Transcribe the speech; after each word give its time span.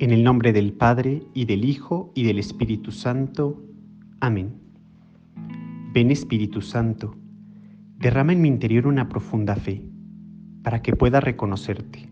En 0.00 0.10
el 0.10 0.24
nombre 0.24 0.52
del 0.52 0.72
Padre, 0.72 1.22
y 1.34 1.44
del 1.44 1.64
Hijo, 1.64 2.10
y 2.16 2.24
del 2.24 2.40
Espíritu 2.40 2.90
Santo. 2.90 3.62
Amén. 4.18 4.52
Ven 5.92 6.10
Espíritu 6.10 6.62
Santo, 6.62 7.14
derrama 8.00 8.32
en 8.32 8.42
mi 8.42 8.48
interior 8.48 8.88
una 8.88 9.08
profunda 9.08 9.54
fe, 9.54 9.84
para 10.64 10.82
que 10.82 10.96
pueda 10.96 11.20
reconocerte. 11.20 12.08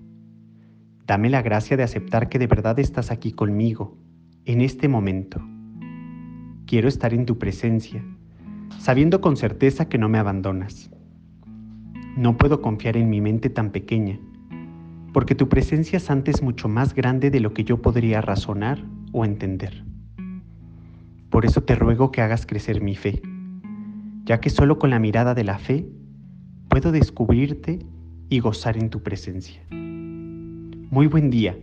Dame 1.09 1.29
la 1.29 1.43
gracia 1.43 1.77
de 1.77 1.83
aceptar 1.83 2.29
que 2.29 2.39
de 2.39 2.47
verdad 2.47 2.79
estás 2.79 3.11
aquí 3.11 3.33
conmigo, 3.33 3.99
en 4.45 4.61
este 4.61 4.87
momento. 4.87 5.43
Quiero 6.67 6.87
estar 6.87 7.13
en 7.13 7.27
tu 7.27 7.37
presencia, 7.37 8.05
sabiendo 8.79 9.21
con 9.21 9.37
certeza 9.37 9.89
que 9.89 9.99
no 9.99 10.09
me 10.09 10.19
abandonas. 10.19 10.89
No 12.17 12.37
puedo 12.37 12.63
confiar 12.63 12.97
en 12.97 13.11
mi 13.11 13.21
mente 13.21 13.51
tan 13.51 13.73
pequeña 13.73 14.21
porque 15.13 15.35
tu 15.35 15.49
presencia 15.49 16.01
santa 16.01 16.31
es 16.31 16.43
mucho 16.43 16.69
más 16.69 16.95
grande 16.95 17.31
de 17.31 17.41
lo 17.41 17.53
que 17.53 17.65
yo 17.65 17.83
podría 17.83 18.21
razonar 18.21 18.83
o 19.13 19.25
entender. 19.25 19.85
Por 21.31 21.45
eso 21.45 21.63
te 21.63 21.75
ruego 21.75 22.11
que 22.11 22.23
hagas 22.23 22.47
crecer 22.47 22.81
mi 22.81 22.95
fe, 22.95 23.23
ya 24.25 24.41
que 24.41 24.51
solo 24.51 24.79
con 24.79 24.91
la 24.91 24.99
mirada 24.99 25.35
de 25.35 25.45
la 25.45 25.59
fe 25.59 25.87
puedo 26.69 26.93
descubrirte 26.93 27.81
y 28.29 28.41
gozar 28.41 28.77
en 28.77 28.89
tu 28.91 29.03
presencia. 29.03 29.63
Muy 29.71 31.07
buen 31.07 31.31
día. 31.31 31.59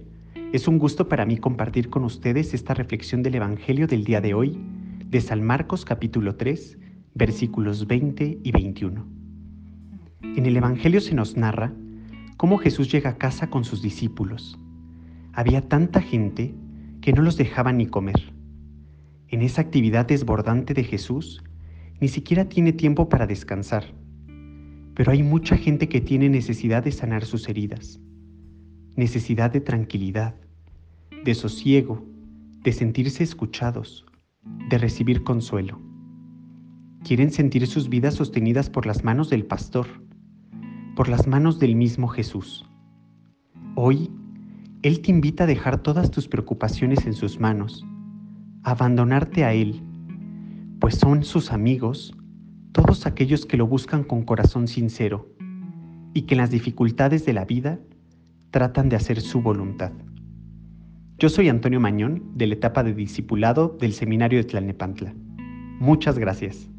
Es 0.53 0.67
un 0.67 0.79
gusto 0.79 1.07
para 1.07 1.25
mí 1.25 1.37
compartir 1.37 1.89
con 1.89 2.03
ustedes 2.03 2.53
esta 2.53 2.73
reflexión 2.73 3.21
del 3.21 3.35
Evangelio 3.35 3.85
del 3.85 4.03
día 4.03 4.21
de 4.21 4.33
hoy, 4.33 4.59
de 5.07 5.21
San 5.21 5.43
Marcos 5.43 5.85
capítulo 5.85 6.35
3, 6.35 6.79
versículos 7.13 7.85
20 7.85 8.39
y 8.43 8.51
21. 8.51 9.05
En 10.21 10.45
el 10.45 10.57
Evangelio 10.57 11.01
se 11.01 11.13
nos 11.13 11.37
narra 11.37 11.73
cómo 12.39 12.57
Jesús 12.57 12.89
llega 12.89 13.09
a 13.09 13.17
casa 13.17 13.49
con 13.49 13.65
sus 13.65 13.81
discípulos. 13.81 14.57
Había 15.33 15.67
tanta 15.67 16.01
gente 16.01 16.55
que 17.01 17.11
no 17.11 17.21
los 17.21 17.35
dejaba 17.35 17.73
ni 17.73 17.85
comer. 17.85 18.31
En 19.27 19.41
esa 19.41 19.59
actividad 19.59 20.05
desbordante 20.05 20.73
de 20.73 20.85
Jesús, 20.85 21.43
ni 21.99 22.07
siquiera 22.07 22.47
tiene 22.47 22.71
tiempo 22.71 23.09
para 23.09 23.27
descansar. 23.27 23.93
Pero 24.95 25.11
hay 25.11 25.21
mucha 25.21 25.57
gente 25.57 25.89
que 25.89 25.99
tiene 25.99 26.29
necesidad 26.29 26.81
de 26.81 26.93
sanar 26.93 27.25
sus 27.25 27.49
heridas, 27.49 27.99
necesidad 28.95 29.51
de 29.51 29.59
tranquilidad, 29.59 30.33
de 31.25 31.35
sosiego, 31.35 32.05
de 32.63 32.71
sentirse 32.71 33.21
escuchados, 33.21 34.05
de 34.69 34.77
recibir 34.77 35.25
consuelo. 35.25 35.81
Quieren 37.03 37.31
sentir 37.31 37.67
sus 37.67 37.89
vidas 37.89 38.13
sostenidas 38.13 38.69
por 38.69 38.85
las 38.85 39.03
manos 39.03 39.29
del 39.29 39.45
pastor 39.45 39.87
por 40.99 41.07
las 41.07 41.27
manos 41.27 41.59
del 41.59 41.77
mismo 41.77 42.09
Jesús. 42.09 42.69
Hoy, 43.75 44.11
Él 44.81 44.99
te 44.99 45.11
invita 45.11 45.45
a 45.45 45.47
dejar 45.47 45.81
todas 45.81 46.11
tus 46.11 46.27
preocupaciones 46.27 47.05
en 47.05 47.13
sus 47.13 47.39
manos, 47.39 47.85
a 48.63 48.71
abandonarte 48.71 49.45
a 49.45 49.53
Él, 49.53 49.81
pues 50.81 50.95
son 50.95 51.23
sus 51.23 51.53
amigos 51.53 52.13
todos 52.73 53.05
aquellos 53.05 53.45
que 53.45 53.55
lo 53.55 53.65
buscan 53.65 54.03
con 54.03 54.23
corazón 54.23 54.67
sincero 54.67 55.29
y 56.13 56.23
que 56.23 56.33
en 56.33 56.39
las 56.39 56.51
dificultades 56.51 57.25
de 57.25 57.31
la 57.31 57.45
vida 57.45 57.79
tratan 58.51 58.89
de 58.89 58.97
hacer 58.97 59.21
su 59.21 59.41
voluntad. 59.41 59.93
Yo 61.17 61.29
soy 61.29 61.47
Antonio 61.47 61.79
Mañón, 61.79 62.33
de 62.35 62.47
la 62.47 62.55
etapa 62.55 62.83
de 62.83 62.93
discipulado 62.93 63.77
del 63.79 63.93
Seminario 63.93 64.39
de 64.39 64.43
Tlalnepantla. 64.43 65.13
Muchas 65.79 66.19
gracias. 66.19 66.69